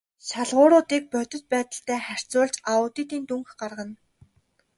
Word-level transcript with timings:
Шалгууруудыг 0.27 1.03
бодит 1.13 1.43
байдалтай 1.51 1.99
харьцуулж 2.07 2.55
аудитын 2.73 3.21
дүнг 3.29 3.47
гаргана. 3.59 3.95